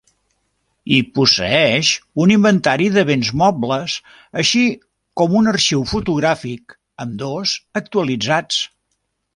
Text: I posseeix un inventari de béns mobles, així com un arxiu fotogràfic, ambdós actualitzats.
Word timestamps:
I 0.95 0.95
posseeix 1.17 1.91
un 2.23 2.33
inventari 2.35 2.87
de 2.95 3.03
béns 3.09 3.31
mobles, 3.43 3.99
així 4.45 4.65
com 5.23 5.37
un 5.43 5.53
arxiu 5.53 5.85
fotogràfic, 5.95 6.79
ambdós 7.07 7.57
actualitzats. 7.85 8.67